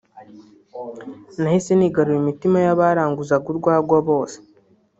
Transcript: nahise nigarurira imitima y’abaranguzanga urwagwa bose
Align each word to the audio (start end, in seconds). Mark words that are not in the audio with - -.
nahise 1.41 1.71
nigarurira 1.75 2.19
imitima 2.23 2.57
y’abaranguzanga 2.65 3.47
urwagwa 3.53 3.97
bose 4.07 4.37